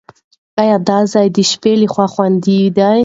ایا 0.61 0.75
دا 0.89 0.99
ځای 1.13 1.27
د 1.35 1.39
شپې 1.51 1.73
لپاره 1.83 2.11
خوندي 2.13 2.59
دی؟ 2.77 2.97